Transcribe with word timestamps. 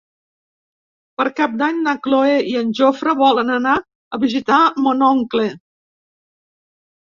Per 1.19 1.25
Cap 1.39 1.53
d'Any 1.59 1.83
na 1.87 1.93
Cloè 2.07 2.31
i 2.53 2.57
en 2.63 2.73
Jofre 2.81 3.15
volen 3.21 3.53
anar 3.59 3.77
a 3.81 4.21
visitar 4.27 4.61
mon 4.89 5.07
oncle. 5.13 5.47